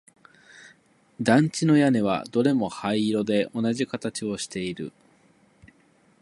[1.21, 4.91] 団地の屋根はどれも灰色で同じ形をしている